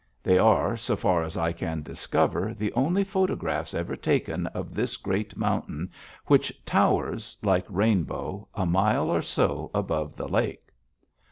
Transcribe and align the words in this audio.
They 0.23 0.39
are, 0.39 0.75
so 0.77 0.95
far 0.95 1.21
as 1.21 1.37
I 1.37 1.51
can 1.51 1.83
discover, 1.83 2.55
the 2.55 2.73
only 2.73 3.03
photographs 3.03 3.75
ever 3.75 3.95
taken 3.95 4.47
of 4.47 4.73
this 4.73 4.97
great 4.97 5.37
mountain 5.37 5.91
which 6.25 6.51
towers, 6.65 7.37
like 7.43 7.65
Rainbow, 7.69 8.47
a 8.55 8.65
mile 8.65 9.11
or 9.11 9.21
so 9.21 9.69
above 9.75 10.15
the 10.15 10.27
lake. 10.27 10.69